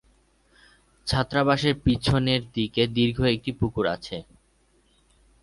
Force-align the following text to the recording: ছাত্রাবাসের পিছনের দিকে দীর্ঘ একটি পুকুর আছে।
ছাত্রাবাসের 1.07 1.75
পিছনের 1.85 2.41
দিকে 2.53 2.81
দীর্ঘ 2.87 3.19
একটি 3.35 3.51
পুকুর 3.51 3.85
আছে। 3.87 4.17